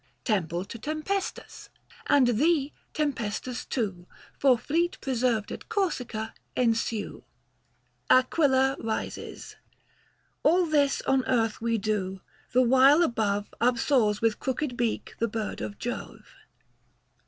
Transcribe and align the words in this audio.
TEMPLE 0.23 0.65
TO 0.65 0.79
TEMPESTAS. 0.79 1.69
And 2.07 2.25
thee, 2.29 2.73
Tempestas, 2.91 3.65
too, 3.69 4.07
For 4.39 4.57
fleet 4.57 4.97
preserved 4.99 5.51
at 5.51 5.69
Corsica, 5.69 6.33
ensue. 6.55 7.23
230 8.09 8.25
AQUILA 8.25 8.77
RISES. 8.79 9.57
All 10.41 10.65
this 10.65 11.03
on 11.03 11.23
earth 11.27 11.61
we 11.61 11.77
do, 11.77 12.19
the 12.51 12.63
while 12.63 13.03
above 13.03 13.53
Upsoars 13.61 14.21
with 14.23 14.39
crooked 14.39 14.75
beak 14.75 15.13
the 15.19 15.27
bird 15.27 15.61
of 15.61 15.77
Jove. 15.77 16.33